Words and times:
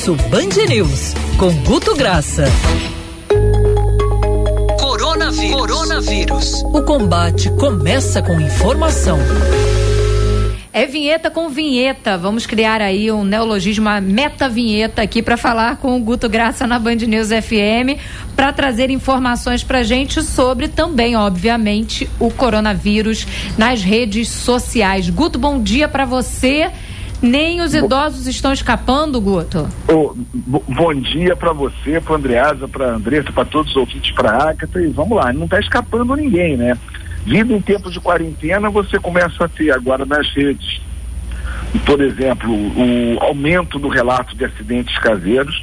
Almoço 0.00 0.14
Band 0.30 0.64
News, 0.66 1.14
com 1.36 1.52
Guto 1.62 1.94
Graça. 1.94 2.44
Coronavírus. 4.80 5.52
Coronavírus. 5.52 6.62
O 6.62 6.82
combate 6.82 7.50
começa 7.50 8.22
com 8.22 8.40
informação. 8.40 9.18
É 10.72 10.86
vinheta 10.86 11.30
com 11.30 11.50
vinheta. 11.50 12.16
Vamos 12.16 12.46
criar 12.46 12.80
aí 12.80 13.12
um 13.12 13.24
neologismo, 13.24 13.84
uma 13.84 14.00
meta-vinheta 14.00 15.02
aqui 15.02 15.22
para 15.22 15.36
falar 15.36 15.76
com 15.76 15.94
o 15.94 16.00
Guto 16.00 16.30
Graça 16.30 16.66
na 16.66 16.78
Band 16.78 16.94
News 16.94 17.28
FM, 17.28 18.00
para 18.34 18.54
trazer 18.54 18.88
informações 18.88 19.62
para 19.62 19.82
gente 19.82 20.22
sobre 20.22 20.68
também, 20.68 21.14
obviamente, 21.14 22.08
o 22.18 22.30
coronavírus 22.30 23.26
nas 23.58 23.82
redes 23.82 24.30
sociais. 24.30 25.10
Guto, 25.10 25.38
bom 25.38 25.60
dia 25.60 25.88
para 25.88 26.06
você. 26.06 26.70
Nem 27.22 27.60
os 27.60 27.74
idosos 27.74 28.26
estão 28.26 28.52
escapando, 28.52 29.20
Guto? 29.20 29.68
Oh, 29.86 30.14
bom 30.14 30.94
dia 30.94 31.36
para 31.36 31.52
você, 31.52 32.00
para 32.00 32.16
Andreasa, 32.16 32.66
para 32.66 32.94
Andressa, 32.94 33.30
para 33.30 33.44
todos 33.44 33.70
os 33.72 33.76
ouvintes, 33.76 34.10
para 34.12 34.30
a 34.30 34.50
Agatha. 34.50 34.80
E 34.80 34.88
vamos 34.88 35.16
lá, 35.16 35.32
não 35.32 35.44
está 35.44 35.60
escapando 35.60 36.16
ninguém, 36.16 36.56
né? 36.56 36.76
Vindo 37.26 37.54
em 37.54 37.60
tempos 37.60 37.92
de 37.92 38.00
quarentena, 38.00 38.70
você 38.70 38.98
começa 38.98 39.44
a 39.44 39.48
ter 39.48 39.70
agora 39.70 40.06
nas 40.06 40.26
redes, 40.34 40.80
por 41.84 42.00
exemplo, 42.00 42.50
o 42.50 43.18
aumento 43.20 43.78
do 43.78 43.88
relato 43.88 44.34
de 44.34 44.44
acidentes 44.44 44.96
caseiros 44.98 45.62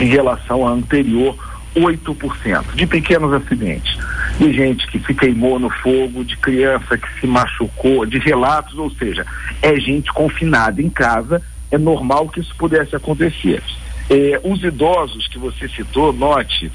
em 0.00 0.06
relação 0.06 0.66
ao 0.66 0.74
anterior 0.74 1.36
8% 1.76 2.74
de 2.74 2.86
pequenos 2.86 3.32
acidentes, 3.32 3.95
de 4.38 4.52
gente 4.52 4.86
que 4.86 4.98
se 4.98 5.14
queimou 5.14 5.58
no 5.58 5.70
fogo, 5.70 6.24
de 6.24 6.36
criança 6.36 6.98
que 6.98 7.20
se 7.20 7.26
machucou, 7.26 8.04
de 8.04 8.18
relatos, 8.18 8.76
ou 8.78 8.90
seja, 8.90 9.24
é 9.62 9.78
gente 9.80 10.12
confinada 10.12 10.82
em 10.82 10.90
casa, 10.90 11.42
é 11.70 11.78
normal 11.78 12.28
que 12.28 12.40
isso 12.40 12.54
pudesse 12.56 12.94
acontecer. 12.94 13.62
É, 14.08 14.40
os 14.44 14.62
idosos 14.62 15.26
que 15.28 15.38
você 15.38 15.68
citou, 15.68 16.12
note, 16.12 16.70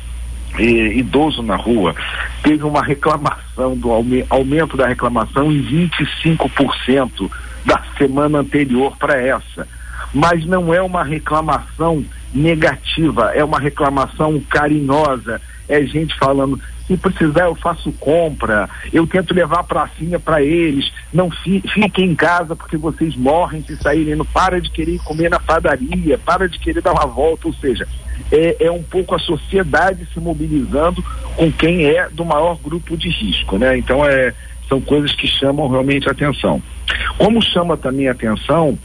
é, 0.58 0.64
idoso 0.64 1.42
na 1.42 1.56
rua, 1.56 1.96
teve 2.44 2.64
uma 2.64 2.84
reclamação 2.84 3.76
do 3.78 3.92
aumento 4.30 4.76
da 4.76 4.88
reclamação 4.88 5.52
em 5.52 5.64
25% 5.64 7.32
da 7.66 7.82
semana 7.98 8.40
anterior 8.40 8.98
para 8.98 9.22
essa. 9.22 9.68
Mas 10.14 10.46
não 10.46 10.74
é 10.74 10.82
uma 10.82 11.04
reclamação 11.04 12.04
negativa, 12.34 13.32
é 13.34 13.44
uma 13.44 13.60
reclamação 13.60 14.40
carinhosa. 14.50 15.42
É 15.68 15.82
gente 15.86 16.18
falando, 16.18 16.60
se 16.86 16.98
precisar 16.98 17.46
eu 17.46 17.56
faço 17.56 17.92
compra, 17.94 18.70
eu 18.92 19.08
tento 19.08 19.34
levar 19.34 19.60
a 19.60 19.64
pracinha 19.64 20.20
para 20.20 20.42
eles, 20.42 20.92
não 21.14 21.32
fi, 21.32 21.64
fiquem 21.74 22.10
em 22.10 22.16
casa 22.16 22.56
porque 22.56 22.76
vocês 22.76 23.16
morrem 23.16 23.64
se 23.64 23.78
saírem, 23.78 24.16
não 24.16 24.26
para 24.26 24.60
de 24.60 24.70
querer 24.70 25.00
comer 25.00 25.30
na 25.30 25.40
padaria, 25.40 26.18
para 26.18 26.50
de 26.50 26.60
querer 26.60 26.82
dar 26.82 26.92
uma 26.92 27.06
volta, 27.06 27.48
ou 27.48 27.54
seja, 27.54 27.88
é, 28.30 28.66
é 28.66 28.72
um 28.72 28.84
pouco 28.84 29.16
a 29.16 29.20
sociedade 29.20 30.06
se 30.14 30.20
mobilizando 30.20 31.02
com 31.38 31.50
quem 31.52 31.86
é 31.86 32.10
do 32.10 32.26
maior 32.26 32.58
grupo 32.62 32.98
de 32.98 33.10
risco, 33.10 33.58
né? 33.58 33.78
Então 33.78 34.06
é, 34.06 34.34
são 34.68 34.82
coisas 34.82 35.14
que 35.14 35.28
chamam 35.28 35.70
realmente 35.70 36.10
atenção. 36.10 36.62
Como 37.18 37.42
chama 37.42 37.78
também 37.78 38.10
atenção 38.10 38.78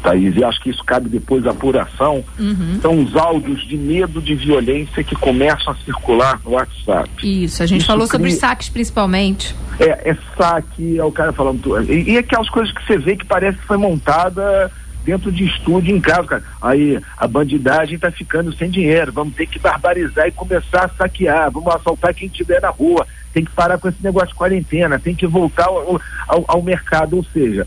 Thaís, 0.00 0.36
e 0.36 0.44
acho 0.44 0.60
que 0.60 0.70
isso 0.70 0.84
cabe 0.84 1.08
depois 1.08 1.42
da 1.42 1.50
apuração, 1.50 2.24
uhum. 2.38 2.78
são 2.80 3.02
os 3.02 3.16
áudios 3.16 3.66
de 3.66 3.76
medo 3.76 4.20
de 4.20 4.34
violência 4.34 5.02
que 5.02 5.16
começam 5.16 5.72
a 5.72 5.76
circular 5.76 6.40
no 6.44 6.52
WhatsApp. 6.52 7.10
Isso, 7.22 7.62
a 7.62 7.66
gente 7.66 7.80
isso 7.80 7.86
falou 7.86 8.06
cria... 8.06 8.18
sobre 8.18 8.32
saques 8.32 8.68
principalmente. 8.68 9.54
É, 9.78 10.10
é 10.10 10.16
saque, 10.36 10.98
é 10.98 11.04
o 11.04 11.10
cara 11.10 11.32
falando. 11.32 11.80
E, 11.90 12.12
e 12.12 12.18
aquelas 12.18 12.48
coisas 12.50 12.72
que 12.72 12.86
você 12.86 12.98
vê 12.98 13.16
que 13.16 13.24
parece 13.24 13.58
que 13.58 13.66
foi 13.66 13.76
montada 13.76 14.70
dentro 15.04 15.32
de 15.32 15.44
estúdio 15.44 15.96
em 15.96 16.00
casa, 16.00 16.24
cara. 16.24 16.44
Aí 16.60 17.00
a 17.16 17.26
bandidagem 17.26 17.94
está 17.94 18.10
ficando 18.10 18.52
sem 18.52 18.70
dinheiro, 18.70 19.12
vamos 19.12 19.34
ter 19.34 19.46
que 19.46 19.58
barbarizar 19.58 20.28
e 20.28 20.32
começar 20.32 20.84
a 20.84 20.88
saquear, 20.88 21.50
vamos 21.50 21.74
assaltar 21.74 22.14
quem 22.14 22.28
estiver 22.28 22.60
na 22.60 22.68
rua, 22.68 23.06
tem 23.32 23.44
que 23.44 23.50
parar 23.52 23.78
com 23.78 23.88
esse 23.88 24.02
negócio 24.02 24.28
de 24.28 24.34
quarentena, 24.34 24.98
tem 24.98 25.14
que 25.14 25.26
voltar 25.26 25.66
ao, 25.66 26.00
ao, 26.28 26.44
ao 26.46 26.62
mercado, 26.62 27.16
ou 27.16 27.24
seja, 27.32 27.66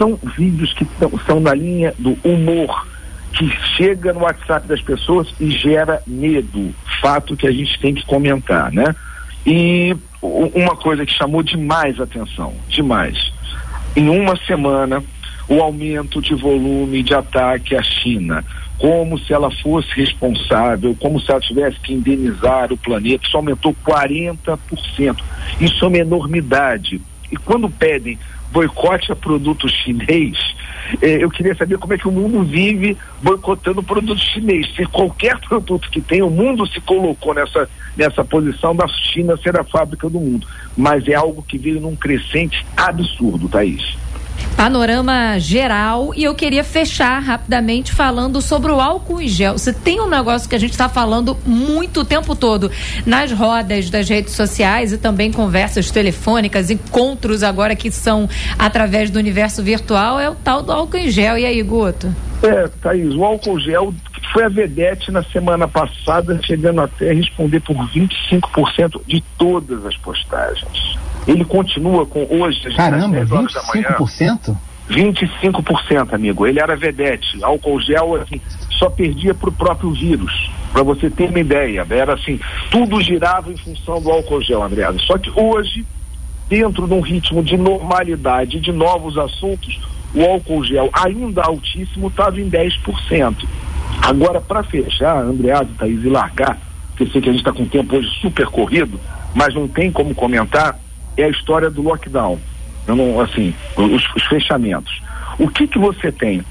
são 0.00 0.18
vídeos 0.38 0.72
que 0.72 0.86
são 1.26 1.40
na 1.40 1.52
linha 1.52 1.92
do 1.98 2.16
humor, 2.24 2.86
que 3.34 3.46
chega 3.76 4.14
no 4.14 4.20
WhatsApp 4.20 4.66
das 4.66 4.80
pessoas 4.80 5.28
e 5.38 5.50
gera 5.50 6.02
medo, 6.06 6.74
fato 7.02 7.36
que 7.36 7.46
a 7.46 7.52
gente 7.52 7.78
tem 7.78 7.94
que 7.94 8.06
comentar, 8.06 8.72
né? 8.72 8.96
E 9.46 9.94
uma 10.22 10.74
coisa 10.74 11.04
que 11.04 11.12
chamou 11.12 11.42
demais 11.42 12.00
atenção, 12.00 12.54
demais. 12.66 13.30
Em 13.94 14.08
uma 14.08 14.36
semana, 14.46 15.04
o 15.46 15.60
aumento 15.60 16.22
de 16.22 16.34
volume 16.34 17.02
de 17.02 17.12
ataque 17.12 17.76
à 17.76 17.82
China, 17.82 18.42
como 18.78 19.18
se 19.18 19.34
ela 19.34 19.50
fosse 19.50 19.88
responsável, 19.94 20.96
como 20.98 21.20
se 21.20 21.30
ela 21.30 21.40
tivesse 21.40 21.78
que 21.80 21.92
indenizar 21.92 22.72
o 22.72 22.78
planeta, 22.78 23.26
isso 23.26 23.36
aumentou 23.36 23.76
40%. 23.86 24.58
Isso 25.60 25.84
é 25.84 25.88
uma 25.88 25.98
enormidade. 25.98 27.02
E 27.30 27.36
quando 27.36 27.68
pedem 27.68 28.18
boicote 28.50 29.12
a 29.12 29.16
produto 29.16 29.68
chinês, 29.68 30.36
eh, 31.00 31.22
eu 31.22 31.30
queria 31.30 31.54
saber 31.54 31.78
como 31.78 31.94
é 31.94 31.98
que 31.98 32.08
o 32.08 32.12
mundo 32.12 32.42
vive 32.42 32.96
boicotando 33.22 33.82
produto 33.82 34.20
chinês. 34.20 34.74
Se 34.74 34.84
qualquer 34.86 35.38
produto 35.38 35.90
que 35.90 36.00
tem, 36.00 36.22
o 36.22 36.30
mundo 36.30 36.66
se 36.66 36.80
colocou 36.80 37.34
nessa, 37.34 37.68
nessa 37.96 38.24
posição 38.24 38.74
da 38.74 38.86
China 38.88 39.36
ser 39.36 39.58
a 39.58 39.64
fábrica 39.64 40.08
do 40.08 40.18
mundo. 40.18 40.46
Mas 40.76 41.06
é 41.06 41.14
algo 41.14 41.42
que 41.42 41.58
veio 41.58 41.80
num 41.80 41.94
crescente 41.94 42.64
absurdo, 42.76 43.48
Thaís 43.48 43.99
panorama 44.60 45.38
geral 45.38 46.12
e 46.14 46.24
eu 46.24 46.34
queria 46.34 46.62
fechar 46.62 47.18
rapidamente 47.18 47.92
falando 47.92 48.42
sobre 48.42 48.70
o 48.70 48.78
álcool 48.78 49.18
em 49.18 49.26
gel. 49.26 49.56
Se 49.56 49.72
tem 49.72 50.02
um 50.02 50.06
negócio 50.06 50.46
que 50.46 50.54
a 50.54 50.58
gente 50.58 50.72
está 50.72 50.86
falando 50.86 51.34
muito 51.46 52.00
o 52.00 52.04
tempo 52.04 52.36
todo 52.36 52.70
nas 53.06 53.32
rodas 53.32 53.88
das 53.88 54.06
redes 54.06 54.34
sociais 54.34 54.92
e 54.92 54.98
também 54.98 55.32
conversas 55.32 55.90
telefônicas, 55.90 56.70
encontros 56.70 57.42
agora 57.42 57.74
que 57.74 57.90
são 57.90 58.28
através 58.58 59.08
do 59.08 59.18
universo 59.18 59.62
virtual, 59.62 60.20
é 60.20 60.28
o 60.28 60.34
tal 60.34 60.62
do 60.62 60.72
álcool 60.72 60.98
em 60.98 61.10
gel. 61.10 61.38
E 61.38 61.46
aí, 61.46 61.62
Guto? 61.62 62.14
É, 62.42 62.68
Thaís, 62.82 63.14
o 63.14 63.24
álcool 63.24 63.58
gel 63.60 63.94
foi 64.30 64.44
a 64.44 64.50
vedete 64.50 65.10
na 65.10 65.22
semana 65.22 65.66
passada, 65.66 66.38
chegando 66.44 66.82
até 66.82 67.12
a 67.12 67.14
responder 67.14 67.60
por 67.60 67.76
25% 67.76 69.00
de 69.06 69.24
todas 69.38 69.86
as 69.86 69.96
postagens. 69.96 70.98
Ele 71.26 71.44
continua 71.44 72.06
com 72.06 72.26
hoje, 72.30 72.74
Caramba, 72.74 73.24
25%? 73.24 74.56
25%, 74.90 76.14
amigo. 76.14 76.46
Ele 76.46 76.58
era 76.58 76.76
vedete. 76.76 77.42
Álcool 77.42 77.80
gel, 77.80 78.16
assim, 78.16 78.40
só 78.70 78.90
perdia 78.90 79.32
para 79.32 79.48
o 79.48 79.52
próprio 79.52 79.92
vírus. 79.92 80.50
Para 80.72 80.82
você 80.82 81.08
ter 81.08 81.28
uma 81.28 81.38
ideia. 81.38 81.86
Era 81.88 82.14
assim, 82.14 82.40
tudo 82.70 83.00
girava 83.00 83.52
em 83.52 83.56
função 83.56 84.00
do 84.02 84.10
álcool 84.10 84.42
gel, 84.42 84.62
André. 84.62 84.86
Só 85.06 85.16
que 85.16 85.30
hoje, 85.30 85.86
dentro 86.48 86.86
de 86.86 86.94
um 86.94 87.00
ritmo 87.00 87.42
de 87.42 87.56
normalidade, 87.56 88.60
de 88.60 88.72
novos 88.72 89.16
assuntos, 89.16 89.80
o 90.14 90.22
álcool 90.24 90.64
gel 90.64 90.90
ainda 90.92 91.42
altíssimo 91.42 92.08
estava 92.08 92.40
em 92.40 92.50
10%. 92.50 93.46
Agora, 94.02 94.40
para 94.40 94.62
fechar, 94.62 95.18
Andreado, 95.22 95.70
Thaís, 95.78 96.02
e 96.02 96.08
largar, 96.08 96.58
porque 96.88 97.04
eu 97.04 97.10
sei 97.10 97.20
que 97.20 97.28
a 97.28 97.32
gente 97.32 97.42
está 97.42 97.52
com 97.52 97.62
o 97.62 97.68
tempo 97.68 97.96
hoje 97.96 98.08
super 98.20 98.46
corrido, 98.46 98.98
mas 99.34 99.54
não 99.54 99.68
tem 99.68 99.92
como 99.92 100.14
comentar, 100.14 100.78
é 101.20 101.24
a 101.24 101.30
história 101.30 101.70
do 101.70 101.82
lockdown. 101.82 102.38
Não, 102.86 103.20
assim, 103.20 103.54
os, 103.76 104.04
os 104.14 104.24
fechamentos. 104.24 105.00
O 105.38 105.48
que 105.48 105.66
que 105.66 105.78
você 105.78 106.10
tem? 106.10 106.44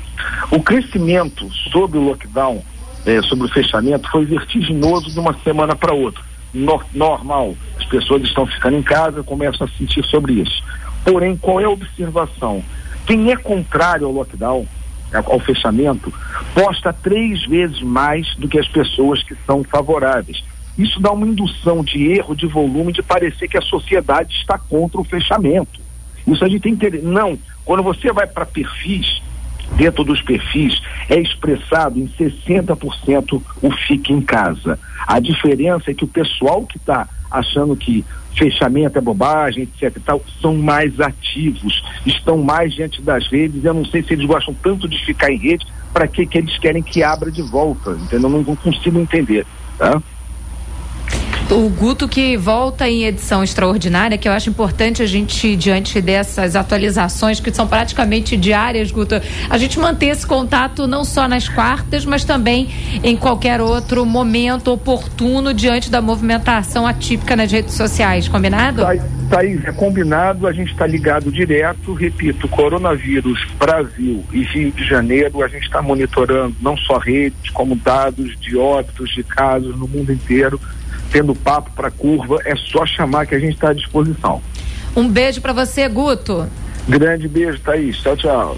O 0.52 0.62
crescimento 0.62 1.50
sobre 1.72 1.98
o 1.98 2.02
lockdown, 2.02 2.64
eh, 3.06 3.22
sobre 3.24 3.46
o 3.46 3.50
fechamento, 3.50 4.10
foi 4.10 4.26
vertiginoso 4.26 5.12
de 5.12 5.20
uma 5.20 5.34
semana 5.44 5.76
para 5.76 5.94
outra. 5.94 6.24
No, 6.54 6.82
normal, 6.94 7.56
as 7.78 7.86
pessoas 7.86 8.24
estão 8.24 8.46
ficando 8.46 8.78
em 8.78 8.82
casa, 8.82 9.24
começam 9.24 9.68
a 9.68 9.78
sentir 9.78 10.04
sobre 10.06 10.34
isso. 10.34 10.64
Porém, 11.04 11.38
qual 11.38 11.60
é 11.60 11.66
a 11.66 11.70
observação? 11.70 12.64
Quem 13.06 13.32
é 13.32 13.36
contrário 13.36 14.08
ao 14.08 14.14
lockdown, 14.14 14.68
ao 15.14 15.40
fechamento, 15.40 16.14
posta 16.54 16.94
três 16.94 17.46
vezes 17.46 17.82
mais 17.82 18.36
do 18.36 18.48
que 18.48 18.60
as 18.60 18.68
pessoas 18.68 19.24
que 19.24 19.36
são 19.46 19.64
favoráveis. 19.64 20.44
Isso 20.80 21.02
dá 21.02 21.12
uma 21.12 21.28
indução 21.28 21.84
de 21.84 22.08
erro 22.08 22.34
de 22.34 22.48
volume 22.48 22.94
de 22.94 23.04
parecer 23.04 23.50
que 23.50 23.58
a 23.58 23.62
sociedade 23.62 24.34
está 24.34 24.58
contra 24.58 25.02
o 25.02 25.04
fechamento. 25.04 25.82
Isso 26.26 26.44
a 26.44 26.48
gente 26.48 26.62
tem 26.62 26.74
que 26.74 26.86
entender. 26.86 27.06
Não, 27.06 27.38
quando 27.66 27.84
você 27.84 28.14
vai 28.14 28.26
para 28.26 28.46
perfis, 28.46 29.22
dentro 29.76 30.06
dos 30.06 30.22
perfis, 30.22 30.82
é 31.10 31.20
expressado 31.20 32.00
em 32.00 32.08
60% 32.08 33.42
o 33.62 33.72
fique 33.72 34.14
em 34.14 34.22
casa. 34.22 34.80
A 35.06 35.20
diferença 35.20 35.92
é 35.92 35.94
que 35.94 36.06
o 36.06 36.08
pessoal 36.08 36.66
que 36.66 36.78
está 36.78 37.10
achando 37.30 37.76
que 37.76 38.06
fechamento 38.38 38.98
é 38.98 39.02
bobagem, 39.02 39.64
etc 39.64 39.98
e 39.98 40.00
tal, 40.00 40.24
são 40.42 40.56
mais 40.56 40.98
ativos, 41.02 41.84
estão 42.06 42.38
mais 42.38 42.74
diante 42.74 43.02
das 43.02 43.28
redes. 43.28 43.66
Eu 43.66 43.74
não 43.74 43.84
sei 43.84 44.02
se 44.02 44.14
eles 44.14 44.26
gostam 44.26 44.54
tanto 44.54 44.88
de 44.88 44.98
ficar 45.06 45.30
em 45.30 45.38
rede, 45.38 45.68
para 45.92 46.08
que 46.08 46.26
que 46.26 46.38
eles 46.38 46.58
querem 46.58 46.82
que 46.82 47.04
abra 47.04 47.30
de 47.30 47.42
volta, 47.42 47.92
entendeu? 47.92 48.30
Eu 48.30 48.44
não 48.44 48.56
consigo 48.56 48.98
entender, 48.98 49.46
tá? 49.78 50.02
O 51.52 51.68
Guto 51.68 52.08
que 52.08 52.38
volta 52.38 52.88
em 52.88 53.06
edição 53.06 53.44
extraordinária, 53.44 54.20
que 54.20 54.28
eu 54.28 54.32
acho 54.32 54.52
importante 54.52 55.02
a 55.02 55.06
gente, 55.08 55.56
diante 55.56 56.00
dessas 56.00 56.56
atualizações 56.56 57.40
que 57.40 57.52
são 57.52 57.68
praticamente 57.68 58.38
diárias, 58.38 58.92
Guto, 58.92 59.16
a 59.50 59.58
gente 59.58 59.80
manter 59.80 60.08
esse 60.08 60.28
contato 60.28 60.86
não 60.86 61.04
só 61.04 61.28
nas 61.28 61.50
quartas, 61.50 62.06
mas 62.06 62.24
também 62.24 62.70
em 63.04 63.18
qualquer 63.18 63.62
outro 63.62 64.06
momento 64.06 64.72
oportuno 64.72 65.52
diante 65.52 65.90
da 65.90 66.00
movimentação 66.04 66.86
atípica 66.86 67.36
nas 67.36 67.52
redes 67.52 67.74
sociais, 67.74 68.28
combinado? 68.28 68.84
Tá, 68.84 68.94
Thaís, 69.32 69.66
é 69.66 69.72
combinado, 69.72 70.46
a 70.46 70.54
gente 70.54 70.72
está 70.72 70.86
ligado 70.86 71.32
direto, 71.32 71.94
repito, 71.94 72.48
coronavírus 72.48 73.44
Brasil 73.58 74.24
e 74.32 74.44
Rio 74.44 74.72
de 74.72 74.84
Janeiro, 74.86 75.44
a 75.44 75.48
gente 75.48 75.64
está 75.64 75.82
monitorando 75.82 76.56
não 76.62 76.78
só 76.78 77.00
redes, 77.00 77.50
como 77.52 77.76
dados 77.76 78.40
de 78.40 78.56
óbitos, 78.56 79.10
de 79.10 79.24
casos 79.24 79.76
no 79.76 79.88
mundo 79.88 80.14
inteiro, 80.14 80.62
tendo 81.12 81.36
papo 81.36 81.72
para 81.76 81.90
curva, 81.92 82.38
é 82.46 82.56
só 82.56 82.86
chamar 82.86 83.26
que 83.26 83.36
a 83.36 83.40
gente 83.40 83.54
está 83.54 83.70
à 83.70 83.74
disposição. 83.74 84.42
Um 84.96 85.08
beijo 85.08 85.42
para 85.42 85.54
você, 85.54 85.88
Guto. 85.88 86.48
Grande 86.88 87.28
beijo, 87.28 87.60
Thaís. 87.60 87.98
Tchau, 87.98 88.18
tchau. 88.18 88.58